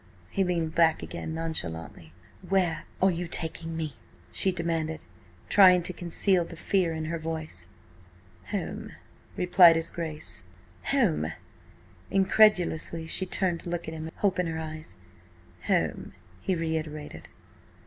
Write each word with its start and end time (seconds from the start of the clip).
He 0.31 0.43
leaned 0.43 0.73
back 0.73 1.03
again 1.03 1.35
nonchalantly. 1.35 2.11
"Where 2.49 2.85
are 3.03 3.11
you 3.11 3.27
taking 3.27 3.77
me?" 3.77 3.97
she 4.31 4.51
demanded, 4.51 5.01
trying 5.47 5.83
to 5.83 5.93
conceal 5.93 6.43
the 6.43 6.55
fear 6.55 6.91
in 6.91 7.05
her 7.05 7.19
voice. 7.19 7.67
"Home," 8.49 8.93
replied 9.37 9.75
his 9.75 9.91
Grace. 9.91 10.43
"Home!" 10.85 11.31
Incredulously 12.09 13.05
she 13.05 13.27
turned 13.27 13.59
to 13.59 13.69
look 13.69 13.87
at 13.87 13.93
him, 13.93 14.09
hope 14.15 14.39
in 14.39 14.47
her 14.47 14.57
eyes. 14.57 14.95
"Home," 15.67 16.13
he 16.39 16.55
reiterated. 16.55 17.29